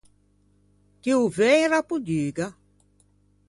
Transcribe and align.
Ti 1.01 1.09
ô 1.19 1.21
veu 1.35 1.59
un 1.63 1.69
rappo 1.73 1.95
d’uga? 2.05 2.47